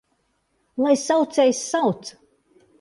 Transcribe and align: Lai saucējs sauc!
Lai 0.85 0.95
saucējs 1.03 1.63
sauc! 1.69 2.13